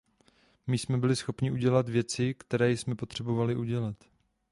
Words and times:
My 0.67 0.77
jsme 0.77 0.97
byli 0.97 1.15
schopni 1.15 1.51
udělat 1.51 1.89
věci, 1.89 2.33
které 2.33 2.71
jsme 2.71 2.95
potřebovali 2.95 3.55
udělat. 3.55 3.95